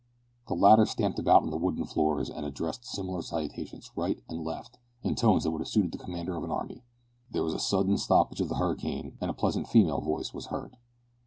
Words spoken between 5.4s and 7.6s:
that would have suited the commander of an army. There was a